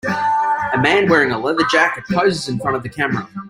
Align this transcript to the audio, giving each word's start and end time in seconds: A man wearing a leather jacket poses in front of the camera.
A 0.73 0.81
man 0.81 1.07
wearing 1.07 1.31
a 1.31 1.37
leather 1.37 1.63
jacket 1.71 2.05
poses 2.09 2.49
in 2.49 2.57
front 2.57 2.75
of 2.75 2.81
the 2.81 2.89
camera. 2.89 3.29